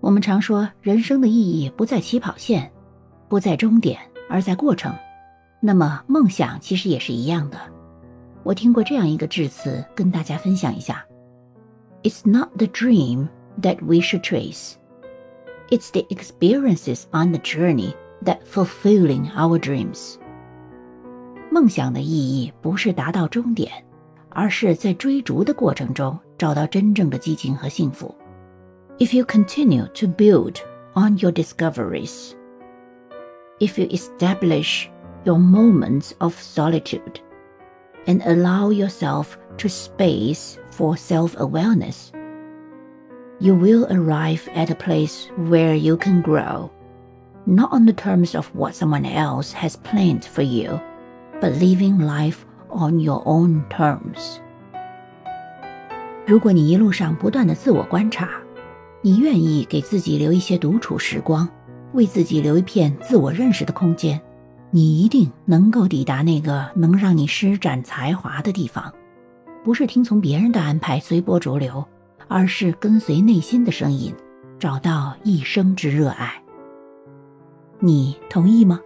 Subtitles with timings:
[0.00, 2.70] 我们常说，人生的意义不在起跑线，
[3.28, 3.98] 不在终点，
[4.30, 4.94] 而在过程。
[5.60, 7.58] 那么，梦想其实也是一样的。
[8.44, 11.04] 我听过这样一个致辞，跟大家分享一下
[12.04, 13.28] ：It's not the dream
[13.60, 14.74] that we should chase.
[15.68, 17.94] It's the experiences on the journey
[18.24, 20.14] that fulfilling our dreams.
[21.50, 23.70] 梦想的意义不是达到终点，
[24.30, 28.14] 而是在追逐的过程中找到真正的激情和幸福。
[28.99, 30.61] If you continue to build
[30.95, 32.35] on your discoveries,
[33.59, 34.89] if you establish
[35.25, 37.19] your moments of solitude,
[38.07, 42.11] and allow yourself to space for self awareness,
[43.39, 46.71] you will arrive at a place where you can grow,
[47.45, 50.79] not on the terms of what someone else has planned for you,
[51.41, 54.39] but living life on your own terms.
[56.25, 58.29] 如果你一路上不断的自我观察，
[59.08, 61.48] 你愿意给自己留一些独处时光，
[61.94, 64.20] 为自己留一片自我认识的空间，
[64.70, 68.92] 你一定能够抵达那个能让你施展才华的地方。
[69.64, 71.82] 不是听从别人的安排随波逐流，
[72.28, 74.12] 而是跟随内心的声音，
[74.58, 76.42] 找到一生之热爱。
[77.78, 78.78] 你同意吗？